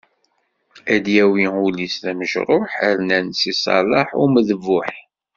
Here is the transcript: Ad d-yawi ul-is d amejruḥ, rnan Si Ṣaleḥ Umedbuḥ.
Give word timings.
Ad 0.93 1.01
d-yawi 1.05 1.45
ul-is 1.65 1.95
d 2.03 2.05
amejruḥ, 2.11 2.71
rnan 2.95 3.27
Si 3.39 3.53
Ṣaleḥ 3.63 4.09
Umedbuḥ. 4.23 4.91